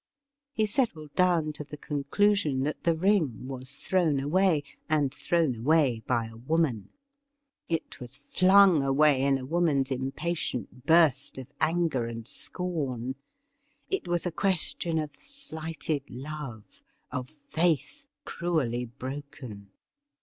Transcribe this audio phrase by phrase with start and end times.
[0.53, 6.01] He settled down to the conclusion that the ring was thrown away, and thrown away
[6.07, 6.89] by a woman.
[7.69, 13.13] It was flung away in a woman's impatient burst of anger and scorn.
[13.91, 16.81] It was a question of slighted love—
[17.11, 19.69] of faith cruelly broken.